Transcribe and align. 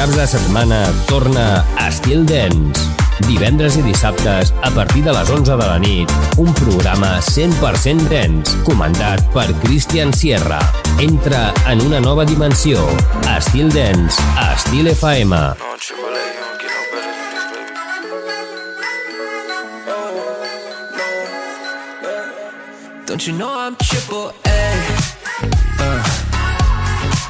caps 0.00 0.16
de 0.16 0.26
setmana 0.26 0.78
torna 1.04 1.62
Estil 1.86 2.22
Dance. 2.24 2.80
Divendres 3.26 3.74
i 3.76 3.82
dissabtes, 3.84 4.48
a 4.64 4.70
partir 4.72 5.02
de 5.04 5.12
les 5.12 5.28
11 5.28 5.58
de 5.60 5.66
la 5.66 5.76
nit, 5.78 6.08
un 6.40 6.48
programa 6.56 7.18
100% 7.20 8.08
dance, 8.08 8.56
comandat 8.64 9.20
per 9.34 9.44
Christian 9.60 10.14
Sierra. 10.16 10.56
Entra 11.04 11.52
en 11.68 11.84
una 11.84 12.00
nova 12.00 12.24
dimensió. 12.24 12.80
Estil 13.36 13.68
Dance, 13.68 14.16
a 14.40 14.54
Estil 14.54 14.88
FM. 14.88 15.36
Don't 23.04 23.26
you 23.26 23.36
know 23.36 23.52
I'm 23.52 23.76
triple 23.76 24.32
A? 24.48 24.64
Uh, 25.76 26.02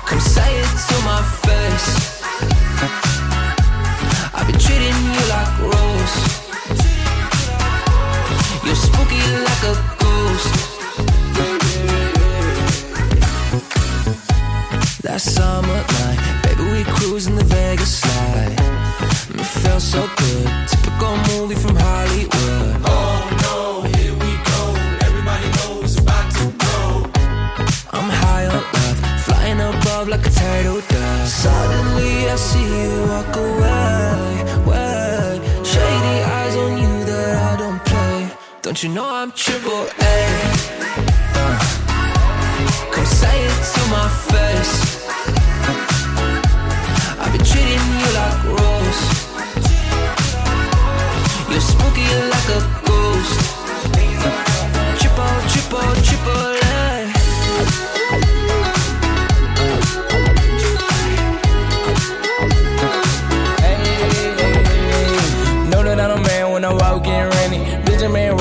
come 0.07 0.21
say 0.21 0.55
it 0.55 0.71
to 0.87 0.97
my 1.03 1.21
face. 1.43 2.20
I've 4.35 4.47
been 4.47 4.59
treating 4.59 4.97
you 5.15 5.23
like 5.35 5.53
Rose. 5.61 6.17
You're 8.65 8.75
spooky 8.75 9.21
like 9.49 9.65
a 9.73 9.75
ghost. 9.99 10.55
Last 15.05 15.35
summer 15.35 15.85
night, 15.99 16.21
baby, 16.45 16.63
we 16.71 16.85
cruising 16.85 17.37
the 17.37 17.45
Vegas 17.45 18.01
slide. 18.01 18.57
It 19.35 19.47
felt 19.63 19.83
so 19.83 20.09
good, 20.17 20.49
typical 20.69 21.17
movie 21.29 21.57
from 21.57 21.77
Hollywood. 21.77 22.90
Turtle 30.39 30.81
dove. 30.89 31.29
Suddenly 31.29 32.29
I 32.29 32.37
see 32.37 32.69
you 32.83 33.07
walk 33.09 33.37
away, 33.37 34.45
way. 34.69 35.41
Shady 35.65 36.17
eyes 36.37 36.57
on 36.57 36.73
you 36.83 37.05
that 37.05 37.35
I 37.51 37.57
don't 37.57 37.81
play. 37.85 38.31
Don't 38.63 38.83
you 38.83 38.91
know 38.91 39.09
I'm 39.09 39.33
triple 39.33 39.87
A? 40.15 40.19
Uh, 41.41 41.59
come 42.93 43.07
say 43.07 43.37
it 43.49 43.59
to 43.75 43.83
my 43.97 44.09
face. 44.31 44.75
I've 47.23 47.33
been 47.33 47.45
treating 47.45 47.87
you 48.01 48.09
like 48.19 48.39
Rose. 48.59 49.03
You're 51.51 51.61
spooky 51.61 52.07
like 52.35 52.49
a 52.57 52.80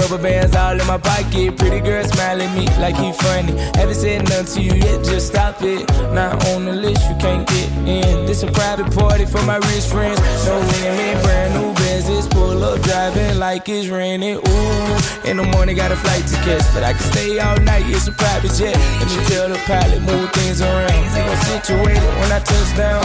rubber 0.09 0.23
bands 0.23 0.55
all 0.55 0.79
in 0.79 0.87
my 0.87 0.97
pocket. 0.97 1.57
Pretty 1.57 1.79
girl 1.79 2.03
smile 2.03 2.41
at 2.41 2.57
me 2.57 2.65
like 2.79 2.95
he 2.95 3.11
funny. 3.13 3.53
Haven't 3.77 3.95
said 3.95 4.23
nothing 4.23 4.45
to 4.45 4.61
you 4.61 4.73
yet, 4.81 5.03
just 5.03 5.27
stop 5.27 5.61
it. 5.61 5.87
Not 6.13 6.45
on 6.49 6.65
the 6.65 6.73
list, 6.73 7.07
you 7.09 7.15
can't 7.17 7.47
get 7.47 7.69
in. 7.87 8.25
This 8.25 8.43
a 8.43 8.51
private 8.51 8.93
party 8.95 9.25
for 9.25 9.41
my 9.43 9.57
rich 9.57 9.85
friends. 9.85 10.19
No 10.45 10.59
limit, 10.59 11.23
brand 11.23 11.53
new 11.53 11.73
business. 11.75 12.27
Pull 12.27 12.63
up 12.63 12.81
driving 12.81 13.39
like 13.39 13.67
it's 13.69 13.87
raining. 13.87 14.37
Ooh, 14.37 15.29
in 15.29 15.37
the 15.37 15.47
morning 15.53 15.75
got 15.75 15.91
a 15.91 15.95
flight 15.95 16.25
to 16.27 16.35
catch, 16.45 16.65
but 16.73 16.83
I 16.83 16.93
can 16.93 17.11
stay 17.11 17.39
all 17.39 17.57
night. 17.59 17.85
It's 17.87 18.07
a 18.07 18.11
private 18.11 18.53
jet. 18.53 18.75
Let 18.99 19.07
me 19.09 19.23
tell 19.25 19.49
the 19.49 19.59
pilot 19.65 20.01
move 20.01 20.31
things 20.31 20.61
around. 20.61 20.91
He 20.91 21.19
gon' 21.19 21.37
situate 21.37 21.97
it 21.97 22.13
when 22.19 22.31
I 22.31 22.39
touch 22.39 22.77
down. 22.77 23.03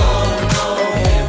Okay, 0.64 1.23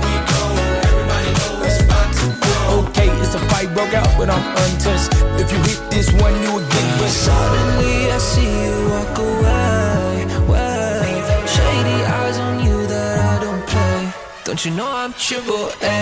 it's 3.26 3.34
a 3.34 3.40
fight 3.50 3.74
broke 3.74 3.94
out, 3.94 4.08
but 4.18 4.30
I'm 4.30 4.46
untouched. 4.64 5.10
If 5.42 5.52
you 5.52 5.58
hit 5.70 5.80
this 5.90 6.08
one, 6.22 6.34
you 6.44 6.50
will 6.54 6.68
get 6.76 6.86
but 7.00 7.10
Suddenly 7.10 8.12
I 8.12 8.18
see 8.20 8.52
you 8.64 8.76
walk 8.94 9.18
away, 9.18 10.26
way. 10.52 11.08
Shady 11.54 11.98
eyes 12.18 12.38
on 12.38 12.56
you 12.66 12.78
that 12.88 13.18
I 13.32 13.44
don't 13.44 13.64
play. 13.72 14.14
Don't 14.44 14.64
you 14.66 14.72
know 14.72 14.90
I'm 15.02 15.14
triple 15.14 15.70
A? 15.82 16.00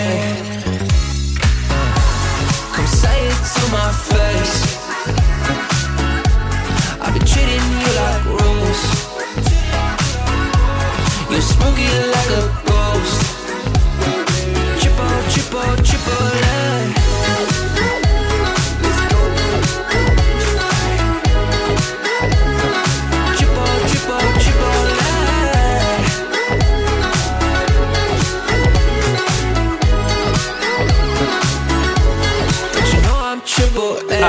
Come 2.74 2.88
say 3.02 3.18
it 3.32 3.40
to 3.56 3.64
my 3.78 3.90
face. 4.10 4.56
I've 7.02 7.14
been 7.14 7.26
treating 7.32 7.64
you 7.82 7.90
like 8.00 8.24
Rose. 8.36 8.84
You're 11.30 11.46
spooky 11.52 11.88
like 12.16 12.30
a 12.40 12.44
ghost. 12.68 13.20
Triple, 14.80 15.16
triple, 15.32 15.76
triple 15.88 16.28
A. 16.52 17.13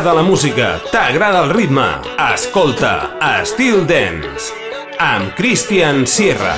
T'agrada 0.00 0.22
la 0.22 0.26
música, 0.26 0.80
t'agrada 0.90 1.42
el 1.44 1.50
ritme. 1.50 1.84
Escolta 2.32 3.18
Estil 3.20 3.82
Dance 3.86 4.48
amb 4.96 5.34
Christian 5.36 6.06
Sierra. 6.06 6.54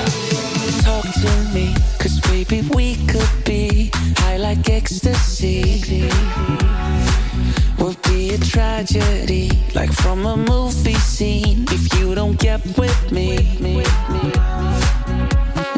Talk 0.85 1.03
to 1.11 1.33
me, 1.53 1.75
cause 1.99 2.21
baby 2.31 2.63
we 2.73 2.95
could 3.11 3.35
be 3.45 3.91
high 4.19 4.37
like 4.37 4.71
ecstasy. 4.71 5.83
Would 7.81 8.01
be 8.03 8.35
a 8.35 8.39
tragedy, 8.39 9.51
like 9.75 9.93
from 9.93 10.25
a 10.25 10.37
movie 10.37 10.95
scene, 10.95 11.67
if 11.73 11.99
you 11.99 12.15
don't 12.15 12.39
get 12.39 12.63
with 12.79 13.11
me. 13.11 13.59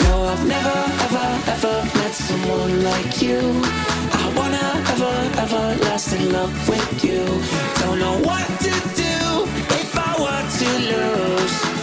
No, 0.04 0.28
I've 0.28 0.46
never, 0.46 0.78
ever, 1.06 1.28
ever 1.48 1.76
met 1.96 2.12
someone 2.12 2.84
like 2.84 3.22
you. 3.22 4.03
Everlasting 5.36 6.32
love 6.32 6.68
with 6.68 7.04
you. 7.04 7.24
Don't 7.80 7.98
know 7.98 8.18
what 8.18 8.46
to 8.60 8.70
do 8.94 9.44
if 9.74 9.90
I 9.96 10.14
were 10.22 10.44
to 10.58 10.68
lose. 10.90 11.73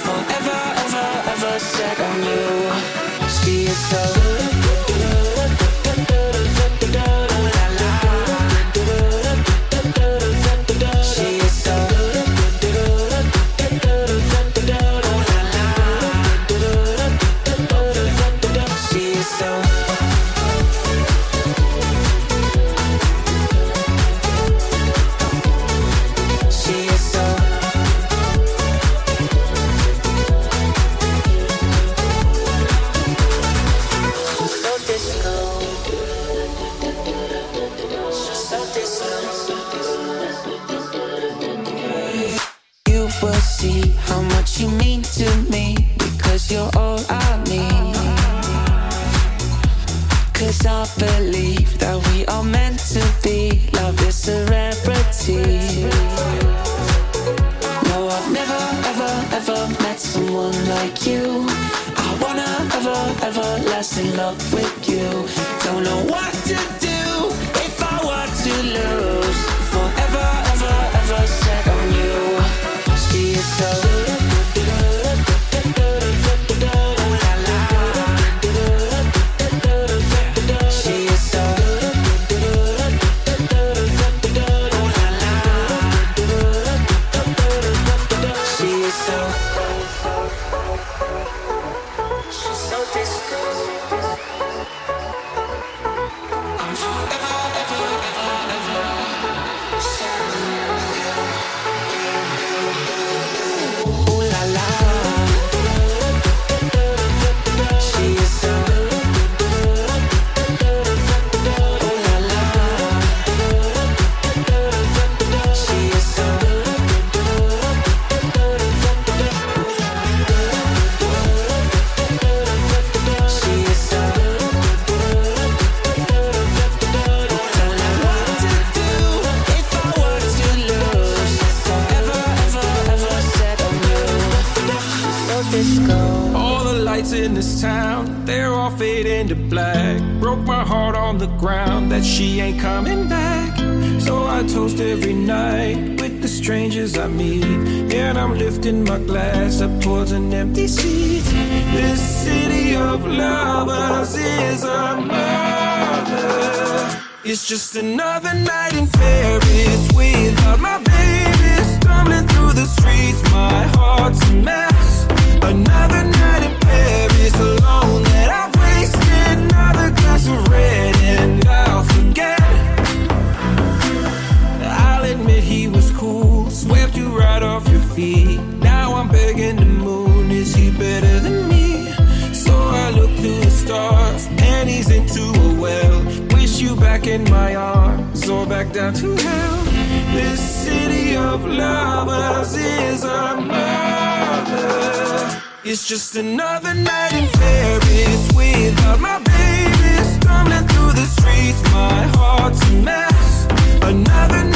another 196.21 196.75
night 196.75 197.13
in 197.13 197.27
Paris 197.29 198.31
without 198.35 198.99
my 198.99 199.17
baby. 199.33 199.93
Stumbling 200.15 200.67
through 200.67 200.93
the 200.93 201.07
streets, 201.17 201.61
my 201.73 202.03
heart's 202.15 202.61
a 202.69 202.73
mess. 202.87 203.47
Another 203.81 204.50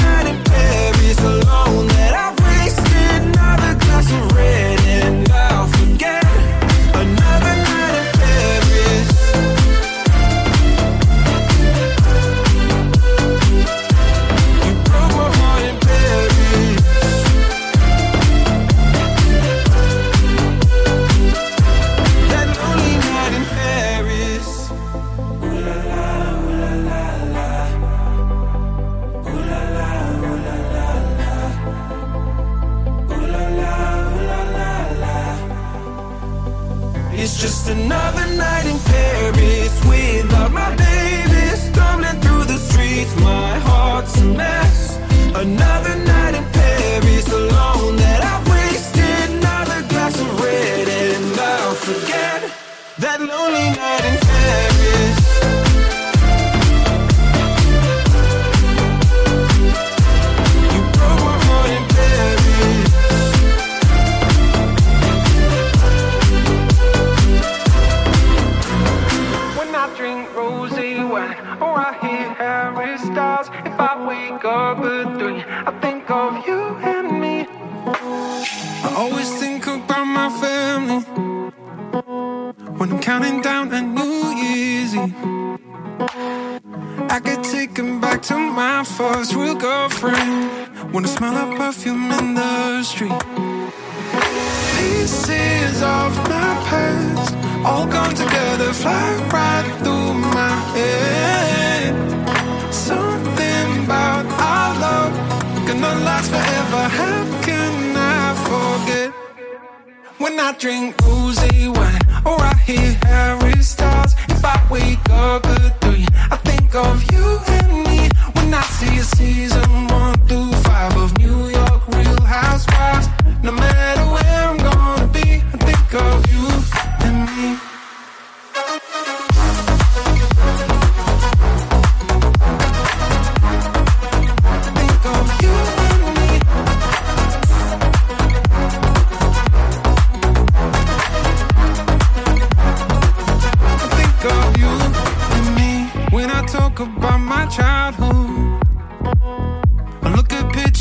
When 110.35 110.43
I 110.43 110.51
drink 110.51 110.97
rosé 110.97 111.73
wine 111.73 112.01
or 112.25 112.37
I 112.41 112.53
hear 112.55 112.91
Harry 113.05 113.63
Styles, 113.63 114.15
if 114.27 114.43
I 114.43 114.61
wake 114.69 115.09
up 115.09 115.45
at 115.45 115.79
three, 115.79 116.05
I 116.29 116.35
think 116.35 116.75
of 116.75 117.09
you 117.09 117.39
and 117.47 117.87
me. 117.87 118.09
When 118.33 118.53
I 118.53 118.61
see 118.63 118.97
a 118.97 119.03
season 119.03 119.87
one 119.87 120.15
through 120.27 120.51
five 120.67 120.97
of 120.97 121.17
New 121.19 121.47
York 121.47 121.87
Real 121.87 122.21
Housewives, 122.21 123.07
no 123.43 123.53
matter 123.53 124.03
where 124.11 124.24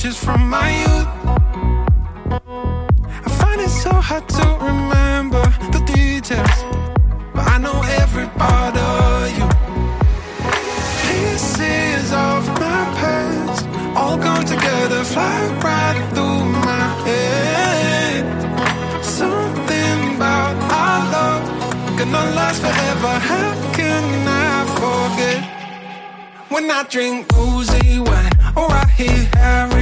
pictures 0.04 0.22
from 0.22 0.50
my 0.50 0.68
youth. 0.82 1.08
I 3.26 3.30
find 3.40 3.60
it 3.60 3.70
so 3.70 3.90
hard 3.90 4.28
to 4.28 4.46
remember 4.60 5.42
the 5.72 5.80
details, 5.94 6.58
but 7.34 7.46
I 7.48 7.56
know 7.58 7.80
every 8.02 8.26
part 8.40 8.76
of 8.76 9.38
you. 9.38 9.48
Pieces 11.06 12.12
of 12.12 12.46
my 12.60 12.82
past 13.00 13.66
all 13.96 14.18
come 14.18 14.44
together, 14.44 15.04
fly 15.04 15.40
right 15.64 16.02
through 16.14 16.44
my 16.68 16.86
head. 17.06 18.24
Something 19.02 20.16
about 20.16 20.56
our 20.80 21.00
love 21.14 21.44
gonna 21.98 22.24
last 22.38 22.60
forever. 22.60 23.14
How 23.30 23.52
can 23.72 24.04
I 24.28 24.54
forget? 24.80 25.40
When 26.50 26.70
I 26.70 26.82
drink 26.90 27.26
rosé 27.28 28.00
wine 28.06 28.32
or 28.54 28.70
I 28.70 28.86
hear 28.98 29.73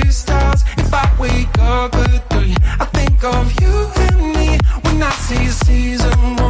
Up 1.64 1.94
at 1.94 2.28
three, 2.30 2.56
I 2.80 2.84
think 2.86 3.22
of 3.22 3.60
you 3.60 3.74
and 4.08 4.32
me. 4.34 4.58
When 4.82 5.02
I 5.02 5.10
see 5.10 5.46
a 5.46 5.52
season 5.52 6.41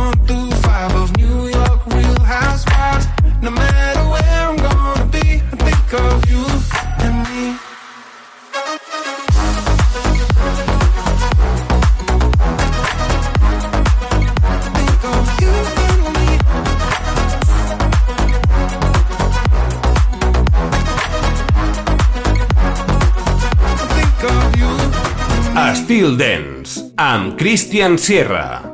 am 26.97 27.37
Cristian 27.37 27.97
Sierra. 27.99 28.73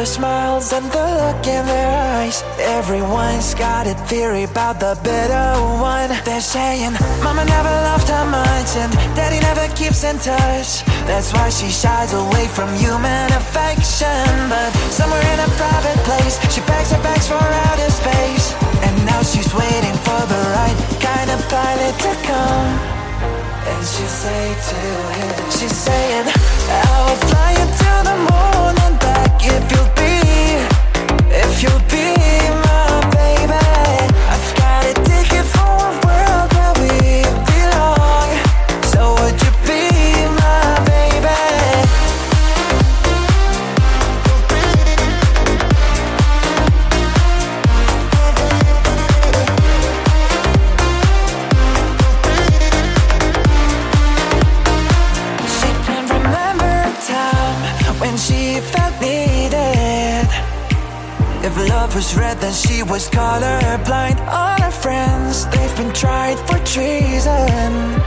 the 0.00 0.06
smiles 0.06 0.72
and 0.72 0.86
the 0.96 1.06
look 1.20 1.46
in 1.46 1.66
their 1.66 1.92
eyes. 2.16 2.42
Everyone's 2.80 3.52
got 3.52 3.86
a 3.86 3.92
theory 4.08 4.44
about 4.44 4.80
the 4.80 4.96
better 5.04 5.44
one. 5.76 6.08
They're 6.24 6.40
saying, 6.40 6.92
Mama 7.20 7.44
never 7.44 7.74
loved 7.88 8.08
her 8.08 8.24
much, 8.24 8.70
and 8.80 8.90
Daddy 9.12 9.40
never 9.44 9.68
keeps 9.76 10.02
in 10.02 10.16
touch. 10.16 10.80
That's 11.04 11.34
why 11.34 11.50
she 11.50 11.68
shies 11.68 12.14
away 12.14 12.46
from 12.48 12.72
human 12.80 13.28
affection. 13.40 14.24
But 14.48 14.72
somewhere 14.88 15.20
in 15.20 15.38
a 15.44 15.50
private 15.60 16.00
place, 16.08 16.40
she 16.48 16.62
packs 16.64 16.90
her 16.92 17.02
bags 17.04 17.28
for 17.28 17.44
outer 17.68 17.90
space. 17.92 18.56
And 18.80 18.94
now 19.04 19.20
she's 19.20 19.52
waiting 19.52 19.96
for 20.06 20.20
the 20.32 20.42
right 20.56 20.78
kind 21.04 21.28
of 21.28 21.38
pilot 21.52 21.94
to 22.08 22.12
come. 22.24 22.72
And 23.68 23.82
she 23.84 24.06
say 24.08 24.44
to 24.70 24.80
him, 25.20 25.36
she's 25.52 25.76
saying, 25.76 26.24
I 26.24 26.88
will 27.04 27.20
fly 27.28 27.50
you 27.58 27.66
to 27.84 27.92
the 28.08 28.16
moon 28.28 28.74
and 28.86 28.96
back 28.98 29.36
if 29.44 29.64
you 29.72 29.89
you'll 31.62 31.78
be 31.90 32.19
love 61.68 61.94
was 61.94 62.16
red, 62.16 62.38
then 62.38 62.52
she 62.52 62.82
was 62.82 63.08
colorblind. 63.08 64.18
All 64.28 64.60
her 64.60 64.70
friends, 64.70 65.46
they've 65.46 65.76
been 65.76 65.92
tried 65.92 66.38
for 66.48 66.58
treason 66.64 68.00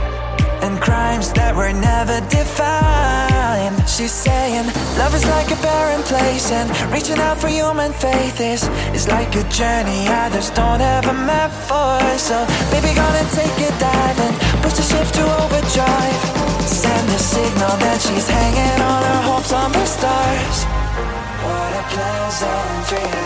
and 0.64 0.80
crimes 0.80 1.32
that 1.34 1.54
were 1.54 1.72
never 1.72 2.18
defined. 2.32 3.76
She's 3.86 4.12
saying, 4.12 4.66
Love 4.96 5.14
is 5.14 5.26
like 5.26 5.50
a 5.52 5.60
barren 5.60 6.02
place, 6.02 6.50
and 6.50 6.68
reaching 6.90 7.18
out 7.18 7.38
for 7.38 7.48
human 7.48 7.92
faith 7.92 8.40
is, 8.40 8.64
is 8.96 9.06
like 9.08 9.34
a 9.36 9.44
journey 9.50 10.08
others 10.08 10.50
don't 10.50 10.80
have 10.80 11.06
a 11.06 11.12
map 11.12 11.52
for. 11.68 12.00
So, 12.18 12.36
baby, 12.72 12.90
gonna 12.96 13.26
take 13.36 13.56
a 13.68 13.70
dive 13.78 14.18
and 14.26 14.34
push 14.62 14.74
the 14.80 14.86
shift 14.90 15.14
to 15.14 15.24
overdrive. 15.42 16.20
Send 16.64 17.06
a 17.10 17.18
signal 17.18 17.74
that 17.84 18.00
she's 18.00 18.28
hanging 18.28 18.80
on 18.80 19.00
her 19.10 19.20
hopes 19.28 19.52
on 19.52 19.70
the 19.72 19.84
stars. 19.84 20.83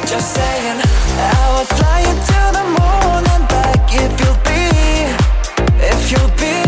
Just 0.07 0.35
saying, 0.35 0.81
I 0.81 1.55
will 1.55 1.65
fly 1.77 2.01
you 2.01 2.15
to 2.29 2.41
the 2.57 2.65
moon 2.77 3.25
and 3.35 3.49
back 3.49 3.89
if 3.93 4.21
you'll 4.21 4.43
be, 4.45 4.65
if 5.85 6.11
you'll 6.11 6.63
be. 6.63 6.68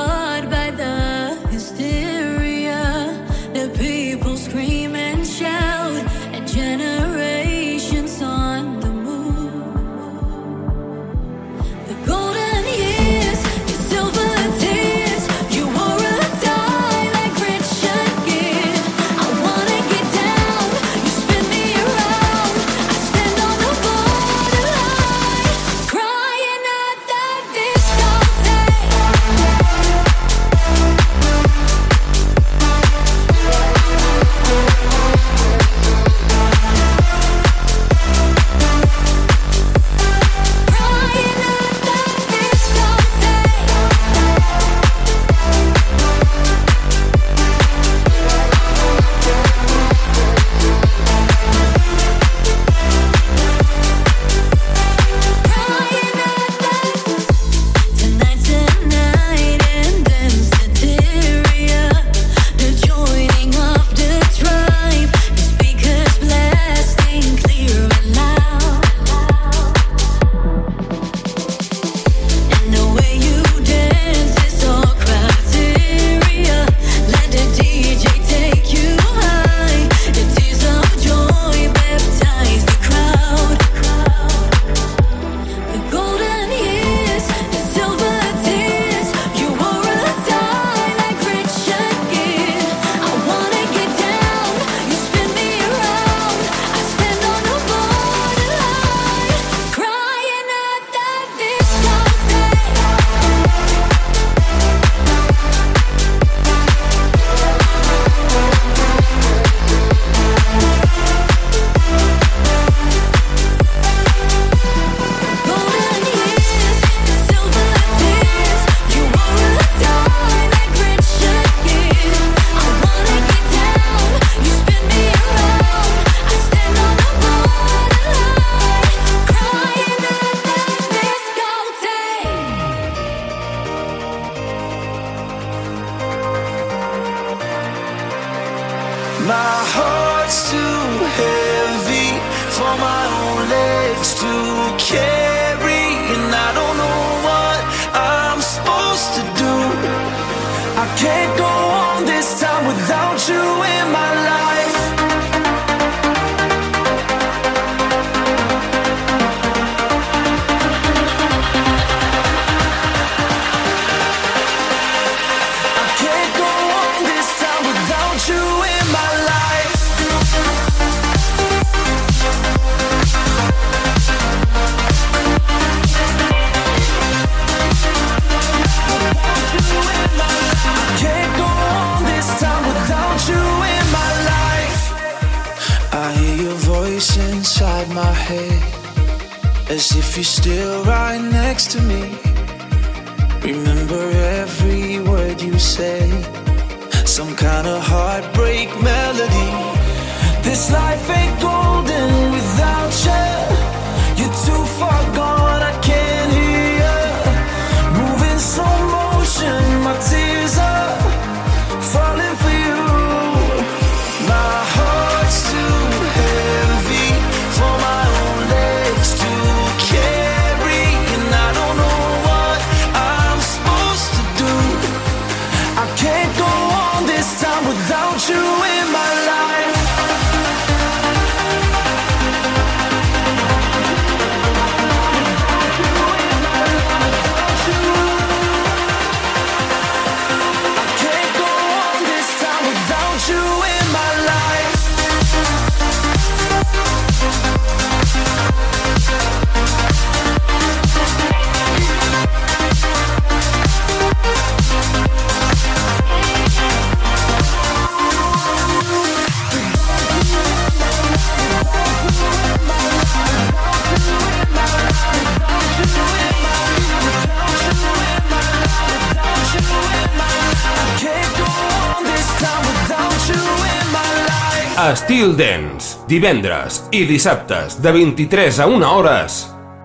Till 275.11 275.33
Dance, 275.35 275.97
divendres 276.07 276.77
i 276.95 277.01
dissabtes 277.03 277.73
de 277.83 277.91
23 277.91 278.61
a 278.63 278.67
1 278.71 278.85
hores 278.87 279.41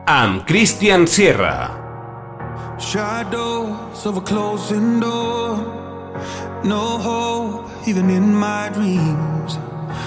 amb 0.06 0.44
Christian 0.46 1.02
Sierra. 1.10 1.74
Shadows 2.78 4.06
of 4.06 4.18
a 4.18 4.20
closing 4.20 5.00
door. 5.00 5.58
No 6.62 6.84
hope 7.02 7.66
even 7.90 8.08
in 8.08 8.36
my 8.38 8.70
dreams. 8.70 9.58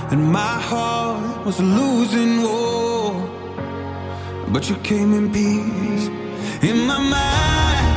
And 0.09 0.24
my 0.24 0.55
heart 0.70 1.45
was 1.45 1.59
a 1.59 1.67
losing 1.67 2.41
war. 2.41 3.11
But 4.53 4.70
you 4.70 4.78
came 4.84 5.11
in 5.17 5.34
peace. 5.34 6.07
In 6.61 6.88
my 6.88 6.97
mind 6.97 7.88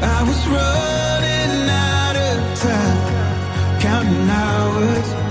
I 0.00 0.24
was 0.24 0.40
running 0.48 1.68
out 1.68 2.16
of 2.16 2.38
time. 2.64 3.78
Counting 3.78 4.30
hours 4.30 5.21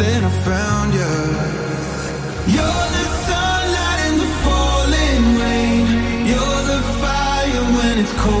then 0.00 0.24
I 0.24 0.30
found 0.48 0.94
you. 0.94 1.12
You're 2.54 2.86
the 2.96 3.06
sunlight 3.28 4.00
in 4.08 4.14
the 4.22 4.30
falling 4.44 5.24
rain. 5.42 5.84
You're 6.30 6.62
the 6.72 6.80
fire 7.00 7.64
when 7.76 7.98
it's 7.98 8.14
cold. 8.22 8.39